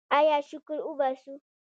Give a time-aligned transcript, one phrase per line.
[0.17, 1.33] آیا شکر وباسو؟